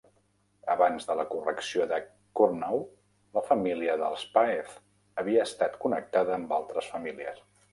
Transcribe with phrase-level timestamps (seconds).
[0.75, 1.99] Abans de la correcció de
[2.39, 2.81] Curnow,
[3.39, 4.75] la "família" del páez
[5.25, 7.47] havia estat connectada amb altres famílies.